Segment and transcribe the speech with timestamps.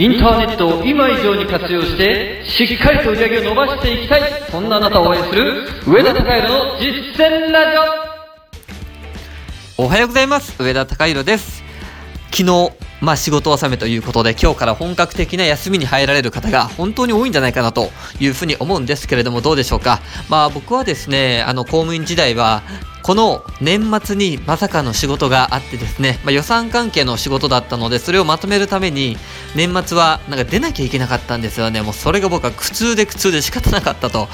[0.00, 7.76] インターネットを今以上に活用して、しっかりと売り上げを伸ばしていきたい、そんなあなたを応援する、上田隆弘の実践ラジ
[9.76, 9.84] オ。
[9.84, 10.56] おはようございます。
[10.58, 11.62] 上田隆弘です。
[12.30, 12.70] 昨日
[13.02, 17.90] まあ仕事納めということで今日から本格的な休みに入られる方が本当に多いんじゃないかなと
[18.20, 20.00] いうふうに思うんですけれどもどうでしょうか。
[20.30, 22.62] まあ僕はですねあの公務員時代は
[23.02, 29.16] この年末にまさかの仕事があってですね、まあ、予算関係の仕事だったのでそれをまとめるために
[29.54, 31.82] 年末はなんか出なきゃいけなかったんですよね。
[31.82, 34.28] もうそれが僕は苦痛で苦痛で仕方なかったと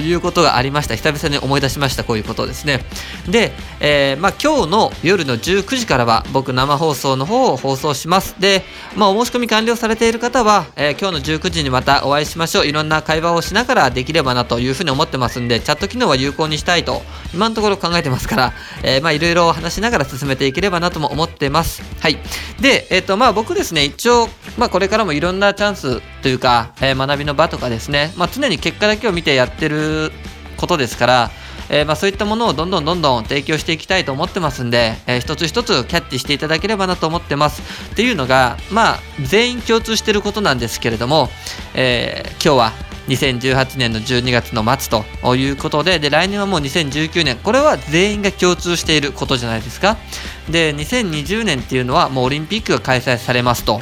[0.00, 0.94] いうことがありました。
[0.94, 2.04] 久々に思い出しました。
[2.04, 2.84] こういうことですね。
[3.28, 8.36] で、えーまあ、今日の夜の19時からは僕生放送の方を放送します。
[8.40, 8.64] で、
[8.96, 12.66] まあ、お申し込み完了されている方は、えー今日の19時にまたお会いしましょう。
[12.66, 17.02] いろんな会話をしながらできればなというふうに思ってますんでチャット機能は有効にしたいと
[17.34, 21.82] 今のところ考えてますから、えーまあいろいろ話しながら進めていければなとも思ってます。
[22.00, 22.18] はい。
[22.60, 30.12] でえっ、とまあ僕ですね一応まあこれからもいろんなチャンスというか、えー学びの場とかですね、まあ、常に結果だけを見てやってる
[30.56, 31.30] ことですから、
[31.70, 37.62] えーまあ、そういったものをどんどんどんどん提供していきたいと思ってますんで、えー一つ一つキャッチしていただければなと思ってます。
[37.92, 41.28] っていうのがまあ全員共通してることなんですけれども、
[41.74, 49.96] えー今日は2018年の12月の末ということでで来年はもう2019年これは全員が共通していることじゃないですか。
[50.48, 53.80] で2020年っていうのはもうオリンピックが開催されますと。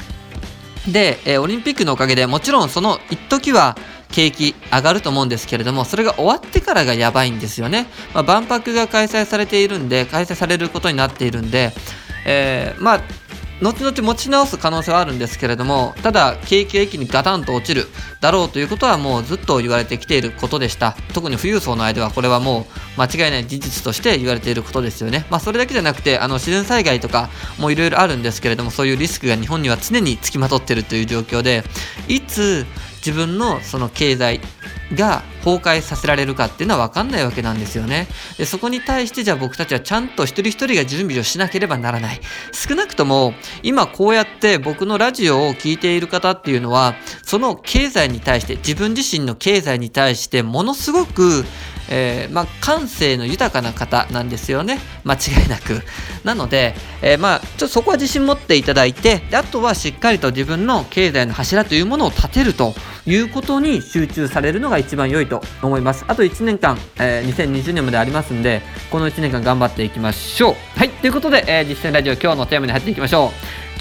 [0.86, 3.76] で、えオリンピックのおかげでもちろんその一時は
[4.10, 11.72] 景気上がると思うんですけれどもそれが終わってからがやばいんですよね、まあ、万博が開催されているんで開催されることになっているんで、
[12.24, 13.00] えーまあ
[13.60, 17.86] 後々持ち直す可能性はあるんですけれどもただ景気が一気にガタンと落ちる
[18.20, 20.96] だろうということはもうずっと言われてきていることでした。
[21.14, 25.26] 特に富裕層の間はこれはもう間違いない事実として言われていることですよね。
[25.30, 31.64] まあそれだけじゃなくてあの自然災害とかもいろいろあるんですけれどもそういうリスクが日本には常につきまとっているという状況で
[32.08, 32.66] いつ
[32.98, 34.40] 自分のその経済
[34.94, 38.08] が崩壊させられるかっていうのは分かんないわけなんですよね。
[38.36, 42.20] でそこに対してじゃあ僕たちはちゃんと一人一人が準備をしなければならない。
[42.52, 51.44] 少なくとも今こうやって僕のラジオを聞いている方っていうのはその経済に対して自分自身の経済に対してものすごく
[51.90, 54.78] えーまあ、感性の豊かな方なんですよね。
[55.04, 55.82] 間違いなく。
[56.22, 62.74] なので、えーまあ、ちょっとそこは自信持っていただいてであとはしっかりと自分の経済の柱というものを立てると。
[63.08, 66.04] いうことに集中されるのが一番良いと思います。
[66.08, 68.60] あと1年間、えー2020年までありますんで
[68.90, 70.78] この1年間頑張っていきましょう。
[70.78, 73.30] はいということで、えー実践ラジオ今日のテーマに入っていきましょう。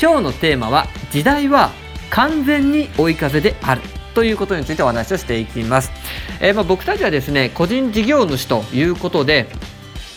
[0.02, 1.72] 今日のテーマは時代は
[2.10, 3.82] 完全に追い風である。
[4.16, 5.92] ということについてお話をしていきます、
[6.42, 9.48] えーまあ、僕たちはですね個人事業主ということで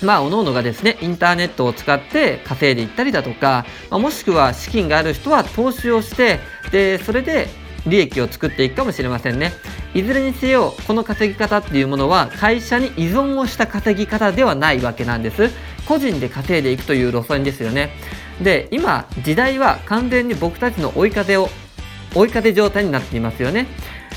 [0.02, 6.40] まあ、各々がですね、インターネットを使って稼いでいったりだとか、まあもしくは資金がある人は投資をして、
[6.72, 7.48] で、それで
[7.86, 9.52] 利益を作っていくかもしれませんね。
[9.94, 15.50] いずれにせよ、この稼ぎ方っていうものは会社に依存をした稼ぎ方ではないわけなんです。
[15.86, 17.90] 個人で稼いでいくという路線ですよね。
[18.40, 21.48] で、今、時代は完全に僕たちの追い風を
[22.14, 23.66] 追い風状態になっていますよね。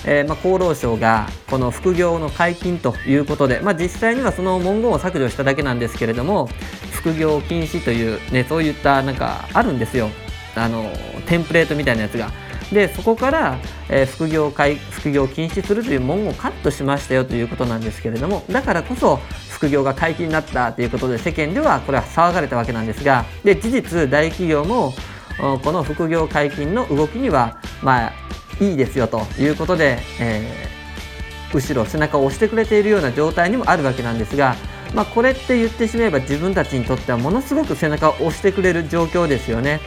[0.05, 6.49] えーまあ、厚労省がこの副業の解禁ということで、まあ、実際にはその文言を削除しただけなんですけれども
[6.91, 10.09] 副業禁止という、ね、そういったなんかあるんですよ
[10.55, 10.91] あの
[11.25, 12.42] テンプレートみたいなやつが。
[12.73, 13.57] でそこから、
[13.89, 19.17] えー副業解副業を禁止するという文言をカットしましたよということなんですけれどもだからこそ
[19.49, 24.93] 副業が解禁になったということで世間ではこれは騒がれたわけなんですがで事実大企業も
[25.63, 28.13] この副業解禁の動きにはまあ
[28.59, 30.73] いいですよということで、えー
[31.53, 34.55] 後ろ背中を押してくれているような状態にもあるわけなんですが、
[34.93, 39.79] まあ、これって言ってしまえば自分たちにとってはものすごく背中を押してくれる状況ですよね。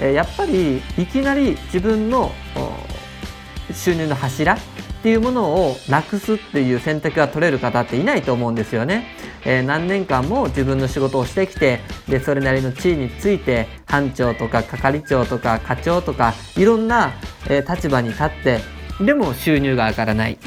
[0.00, 2.32] えやっぱりいきなり自分の
[3.72, 4.58] 収入の柱っ
[5.02, 9.06] ていうものをなくすっていう選択が取れる方っていないと思うんですよね。
[9.44, 17.12] えー何年間も自分の仕事をしてきてでそれなりの地位について班長とか係長とか課長とかいろんな、
[17.48, 18.60] えー立場に立って
[19.00, 20.38] でも収入が上がらない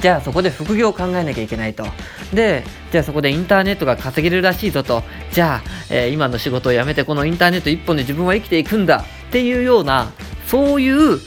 [0.00, 1.86] じゃあそこで副業を考えなきゃいけないと。
[2.32, 5.02] で、じゃあそこでインターネットが稼げるらしいぞと。
[5.32, 10.12] じゃあ、えー今の仕事を辞めてこのインターネット一本で自分は生きていくんだっていうような、
[10.46, 11.18] そういう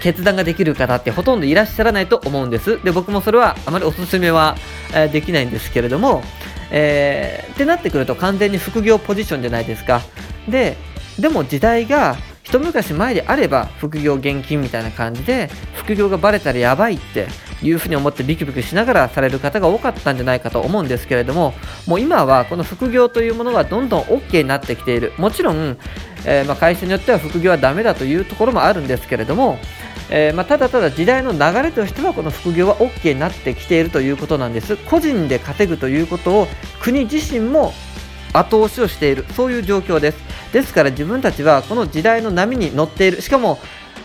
[0.00, 2.82] 決断ができる方ってほとんどいらっしゃらないと思うんです。
[2.82, 4.56] で、僕もそれはあまりお勧めは、
[5.12, 6.22] できないんですけれども、
[6.70, 10.00] えーってなってくると完全に副業ポジションじゃないですか。
[10.48, 10.76] で、
[11.18, 17.28] でも時代が一昔前であれば副業現金みたいな感じで副業がバレたらやばいって
[17.62, 21.54] いうふうに思ってビクビクしながらされる方が多かったんじゃないかと思うんですけれども
[21.86, 25.12] もう今はこの副業というものがどんどん OK になってきている。
[25.18, 25.78] もちろん、
[26.24, 29.58] えー、まあ、会社によっては副業はダメだというところもあるんですけれども、
[30.10, 34.76] えー、まあ、ただただ時代の流れとしてはこの副業は OK になってきているということなんです。
[34.76, 36.48] 個人で稼ぐということを
[36.80, 37.72] 国自身も
[38.32, 39.24] 後押しをしている。
[39.34, 40.18] そういう状況です。
[40.52, 43.22] ですから自分たちはこの時代の波に乗っている。
[43.22, 43.58] しかも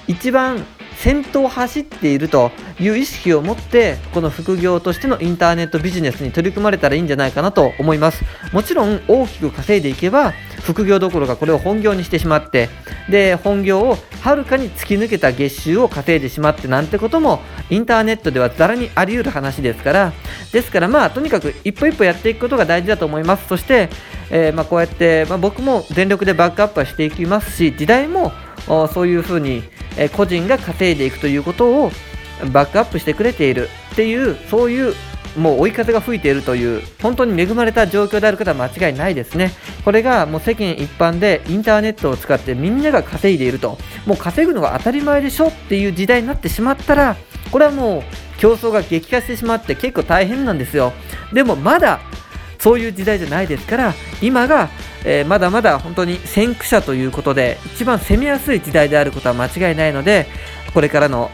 [0.08, 0.66] 一番
[0.98, 8.24] 先頭を走っているという意識を持ってこの副業としてのインターネットビジネスに取り組まれたらいいんじゃないかなと思います。
[8.52, 10.34] もちろん大きく稼いでいけば
[10.64, 12.70] 副業どころかこれを本業にしてしまって
[13.10, 17.40] で本業をはるかに突き抜けた月収を稼いでしまってなんてことも
[17.70, 20.14] インターネットではざらにあり得る話ですから
[20.52, 23.48] ですからまあとにかく一歩一歩やっていくことが大事だと思います。
[23.48, 23.90] そして、
[24.32, 28.32] えー、まあこうやって、まあ、僕も全力でバックアップはしていきますし時代も
[28.94, 29.64] そういうふうに
[29.98, 31.92] え個人が稼いでいくということを
[32.54, 34.94] バックアップしてくれているっていうそういう
[35.38, 39.52] もう追い風が吹いているという本当に恵まれた状況であることは間違いないですね。
[39.86, 43.78] これがもう世間一般でインターネットを使ってみんなが稼いでいると。
[44.06, 47.18] もう稼ぐのが当たり前でしょっていう時代になってしまったら
[47.52, 48.04] これはもう
[48.40, 50.94] 競争が激化してしまって結構大変なんですよ。
[51.34, 52.00] でもまだ
[52.60, 54.70] そういう時代じゃないですから今が
[55.10, 60.28] えー、まだまだ本当に先駆者ということで一番攻めやすい時代であることは間違いないので
[60.74, 61.32] これからの、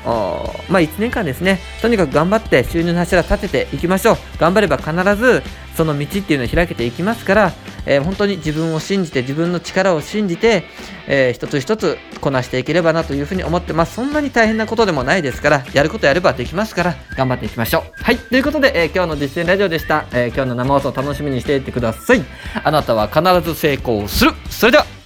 [0.69, 4.17] まあ、1年間ですねとにかく頑張って収入の柱立てていきましょう。
[4.37, 5.41] 頑張れば必ず
[5.75, 7.51] その道っていうのを開けていきますから
[7.85, 10.63] えー、本当に自分を信じて自分の力を信じて、
[11.07, 13.95] えー、一つ一つこなしていければなというふうに思ってます。
[13.95, 18.03] そんなに大変なことでもないですからやることやればできますから頑張っていきましょう。
[18.03, 22.23] はいということで、えー、今日の実践ラジオでした、え今日の生放送楽しみにしていてください。
[22.63, 24.31] あなたは必ず成功する。
[24.49, 25.02] それでは。